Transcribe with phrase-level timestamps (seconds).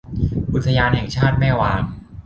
[0.53, 1.81] อุทยานแห่งชาติแม่วาง